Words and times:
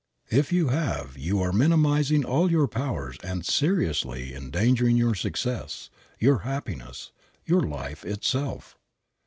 If 0.31 0.51
you 0.51 0.69
have 0.69 1.15
you 1.15 1.43
are 1.43 1.51
minimizing 1.53 2.25
all 2.25 2.49
your 2.49 2.67
powers 2.67 3.17
and 3.23 3.45
seriously 3.45 4.33
endangering 4.33 4.97
your 4.97 5.13
success, 5.13 5.91
your 6.17 6.39
happiness, 6.39 7.11
your 7.45 7.61
life 7.61 8.03
itself. 8.03 8.79